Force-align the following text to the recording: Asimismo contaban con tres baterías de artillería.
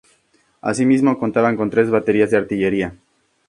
Asimismo 0.61 1.19
contaban 1.19 1.55
con 1.55 1.69
tres 1.69 1.91
baterías 1.91 2.31
de 2.31 2.37
artillería. 2.37 2.95